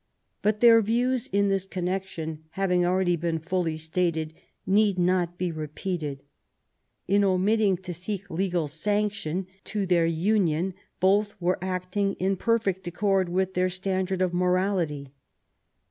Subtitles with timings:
[0.41, 4.33] But their views in this connec tion having already been fully stated
[4.65, 6.23] need not be repeated.
[7.07, 13.29] In omitting to seek legal sanction to their union both were acting in perfect accord
[13.29, 15.13] with their ^ standard of morality.